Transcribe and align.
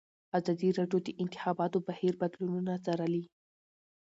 ازادي 0.37 0.69
راډیو 0.77 0.99
د 1.03 1.05
د 1.07 1.09
انتخاباتو 1.23 1.77
بهیر 1.87 2.13
بدلونونه 2.21 2.73
څارلي. 2.85 3.25